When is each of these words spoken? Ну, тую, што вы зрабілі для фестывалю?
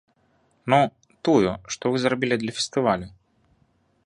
Ну, 0.73 0.79
тую, 1.29 1.53
што 1.75 1.83
вы 1.97 2.05
зрабілі 2.05 2.35
для 2.45 2.51
фестывалю? 2.61 3.07